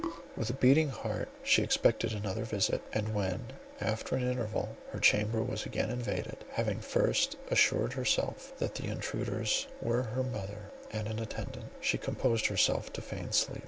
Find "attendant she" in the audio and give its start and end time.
11.19-11.99